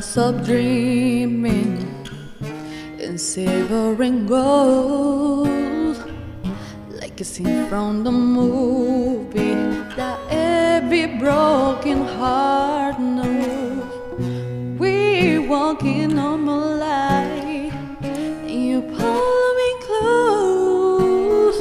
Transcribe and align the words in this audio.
stop 0.00 0.42
dreaming 0.44 1.78
in 2.98 3.16
silver 3.16 4.02
and 4.02 4.26
gold 4.28 5.96
like 7.00 7.20
a 7.20 7.24
scene 7.24 7.66
from 7.68 8.02
the 8.02 8.10
movie 8.10 9.54
that 9.94 10.18
every 10.30 11.06
broken 11.18 12.06
heart 12.18 12.98
knows. 12.98 14.78
We 14.80 15.38
walking 15.38 16.18
on 16.18 16.40
my 16.44 16.56
light, 16.86 17.72
and 18.02 18.50
you 18.50 18.82
pull 18.82 19.54
me 19.60 19.70
close. 19.86 21.58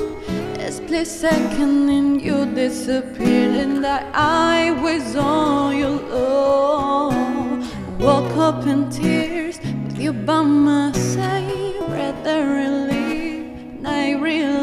A 0.59 0.71
split 0.71 1.07
second, 1.07 1.89
and 1.89 2.21
you 2.21 2.45
disappeared, 2.45 3.55
and 3.55 3.83
that 3.83 4.05
I 4.15 4.71
was 4.81 5.15
on 5.15 5.77
your 5.77 5.89
love. 5.89 6.42
Up 8.43 8.65
in 8.67 8.89
tears 8.89 9.57
with 9.85 9.97
you 9.97 10.11
by 10.11 10.41
my 10.41 10.91
side, 10.91 11.75
Rather 11.87 12.23
the 12.23 12.39
relief, 12.61 13.41
and 13.77 13.87
I 13.87 14.15
realized 14.29 14.59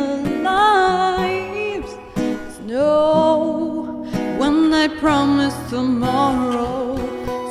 no 2.67 4.05
when 4.37 4.75
I 4.75 4.87
promise 5.05 5.57
tomorrow. 5.71 6.99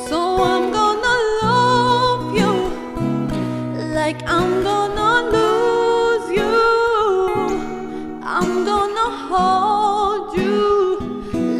So 0.08 0.18
I'm 0.44 0.72
gonna 0.72 1.18
love 1.42 2.24
you 2.42 2.54
like 4.00 4.22
I'm 4.28 4.62
gonna 4.62 5.32
lose 5.36 6.30
you. 6.40 6.56
I'm 8.22 8.66
gonna 8.72 9.10
hold 9.30 10.38
you 10.38 10.62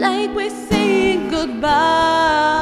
like 0.06 0.30
we 0.36 0.50
say 0.50 1.18
goodbye. 1.28 2.59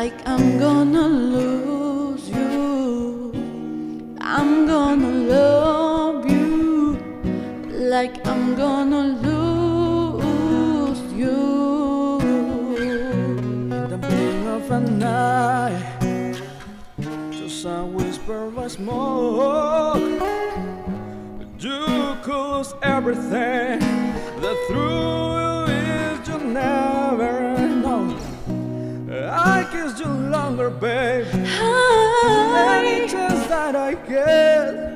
Like 0.00 0.26
I'm 0.26 0.58
gonna 0.58 1.06
lose 1.36 2.26
you. 2.30 3.32
I'm 4.18 4.66
gonna 4.66 5.12
love 5.36 6.18
you 6.30 6.96
like 7.94 8.14
I'm 8.26 8.54
gonna 8.54 9.02
lose 9.26 11.02
you. 11.22 11.36
the 13.92 13.98
beginning 13.98 14.46
of 14.56 14.70
a 14.70 14.80
night 14.80 16.40
Just 17.30 17.66
a 17.66 17.84
whisper 17.96 18.40
of 18.46 18.70
smoke 18.70 20.00
You 21.66 22.16
lose 22.28 22.72
everything 22.96 23.80
The 24.44 24.54
truth 24.66 25.68
is 25.68 26.28
you 26.28 26.38
never 26.60 27.49
I 29.32 29.66
kiss 29.70 29.98
you 30.00 30.06
longer, 30.06 30.70
babe 30.70 31.26
Any 31.32 33.08
chance 33.08 33.46
that 33.46 33.76
I 33.76 33.94
get. 33.94 34.90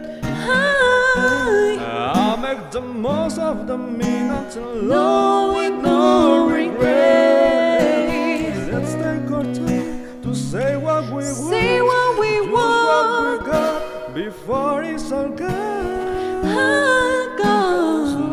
I'll 1.81 2.37
make 2.37 2.71
the 2.71 2.81
most 2.81 3.39
of 3.39 3.67
the 3.67 3.79
minutes 3.79 4.57
alone 4.57 5.55
with 5.57 5.83
no 5.83 6.49
regret. 6.49 8.09
regrets. 8.51 8.73
Let's 8.73 8.93
take 8.95 9.31
our 9.31 9.45
time 9.55 10.23
to 10.23 10.35
say 10.35 10.77
what 10.77 11.05
we 11.05 11.23
want. 11.23 11.27
Say 11.51 11.81
what 11.81 12.19
we 12.19 12.41
want. 12.51 12.87
what 12.91 13.41
we 13.41 13.47
got 13.53 14.15
before 14.15 14.83
it's 14.83 15.13
all 15.13 15.29
gone. 15.29 16.45
I'm. 16.45 17.05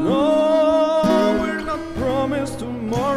No, 0.03 1.37
we're 1.41 1.61
not 1.61 1.79
promised 1.95 2.59
tomorrow. 2.59 3.10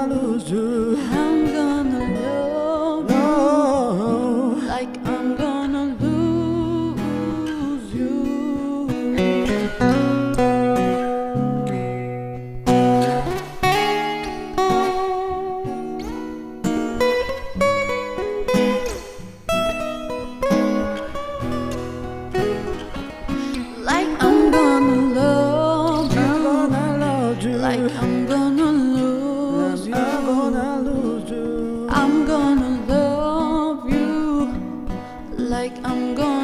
Gonna 0.00 0.14
lose 0.14 0.50
you. 0.50 0.96
I'm 1.12 1.52
gonna 1.52 1.98
love 2.20 3.10
you 3.10 3.16
oh. 3.16 4.62
like 4.66 4.96
I'm 5.06 5.36
gonna 5.36 5.84
lose 6.00 7.92
you. 7.92 8.10
Like 23.84 24.08
I'm 24.22 24.50
gonna 24.50 24.96
love 25.14 26.16
I'm 26.16 26.42
gonna 26.42 26.98
love 26.98 27.42
you. 27.42 27.52
Like 27.58 27.80
I'm 28.02 28.19
Like 35.60 35.76
I'm 35.84 36.14
gonna 36.14 36.39